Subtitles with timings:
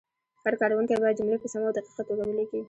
[0.43, 2.59] هر کارونکی باید جملې په سمه او دقیقه توګه ولیکي.